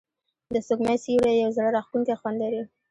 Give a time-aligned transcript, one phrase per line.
[0.53, 2.61] د سپوږمۍ سیوری یو زړه راښکونکی خوند لري.